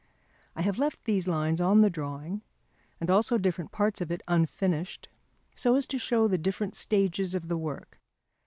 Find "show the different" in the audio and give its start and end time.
5.99-6.73